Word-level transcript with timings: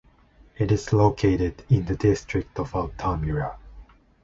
It 0.57 0.71
is 0.71 0.91
located 0.93 1.63
in 1.69 1.85
the 1.85 1.95
district 1.95 2.57
of 2.57 2.73
Altamira. 2.73 3.55